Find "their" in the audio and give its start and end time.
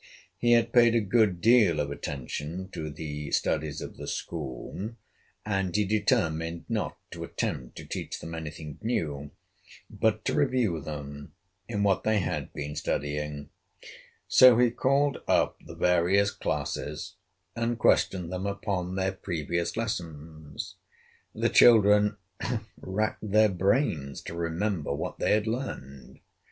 18.95-19.11, 23.31-23.49